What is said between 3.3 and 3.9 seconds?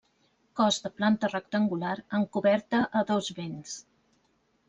vents.